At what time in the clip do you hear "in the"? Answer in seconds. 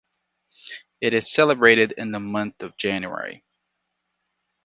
1.91-2.19